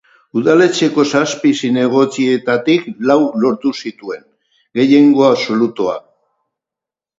[0.39, 4.27] Udaletxeko zazpi zinegotzietatik lau lortu zituen,
[4.81, 5.97] gehiengo absolutoa.